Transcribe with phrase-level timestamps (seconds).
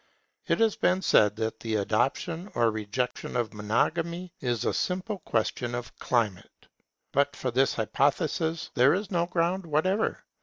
[0.47, 5.75] It has been said that the adoption or rejection of monogamy is a simple question
[5.75, 6.65] of climate.
[7.11, 10.23] But for this hypothesis there is no ground whatever.